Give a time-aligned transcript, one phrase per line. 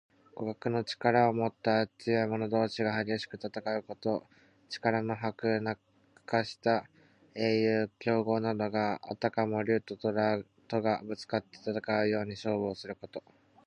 [0.35, 4.25] 互角の力をもった強い者同士が激しく戦うこと。
[4.67, 6.89] 力の伯仲した
[7.35, 13.23] 英雄・強豪などが、あたかも竜ととらとがぶつかって戦うように勝負すること。